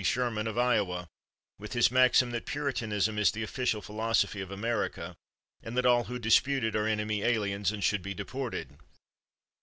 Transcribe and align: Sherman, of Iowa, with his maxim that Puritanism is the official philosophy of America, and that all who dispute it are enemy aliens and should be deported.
Sherman, 0.03 0.47
of 0.47 0.57
Iowa, 0.57 1.07
with 1.59 1.73
his 1.73 1.91
maxim 1.91 2.31
that 2.31 2.47
Puritanism 2.47 3.19
is 3.19 3.29
the 3.31 3.43
official 3.43 3.83
philosophy 3.83 4.41
of 4.41 4.49
America, 4.49 5.15
and 5.61 5.77
that 5.77 5.85
all 5.85 6.05
who 6.05 6.17
dispute 6.17 6.63
it 6.63 6.75
are 6.75 6.87
enemy 6.87 7.21
aliens 7.21 7.71
and 7.71 7.83
should 7.83 8.01
be 8.01 8.15
deported. 8.15 8.79